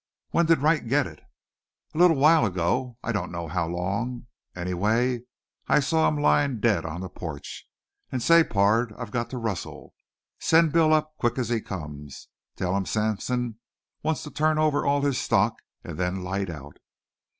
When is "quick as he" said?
11.19-11.61